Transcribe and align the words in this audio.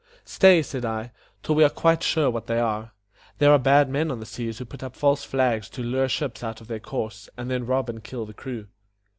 "Stay," 0.25 0.63
said 0.63 0.83
I, 0.83 1.11
"till 1.43 1.53
we 1.53 1.63
are 1.63 1.69
quite 1.69 2.01
sure 2.01 2.31
what 2.31 2.47
they 2.47 2.59
are. 2.59 2.91
There 3.37 3.51
are 3.51 3.59
bad 3.59 3.87
men 3.87 4.09
on 4.09 4.19
the 4.19 4.25
seas 4.25 4.57
who 4.57 4.65
put 4.65 4.81
up 4.81 4.95
false 4.95 5.23
flags 5.23 5.69
to 5.69 5.83
lure 5.83 6.09
ships 6.09 6.43
out 6.43 6.59
of 6.59 6.67
their 6.67 6.79
course, 6.79 7.29
and 7.37 7.51
then 7.51 7.67
rob 7.67 7.87
and 7.87 8.03
kill 8.03 8.25
the 8.25 8.33
crew." 8.33 8.65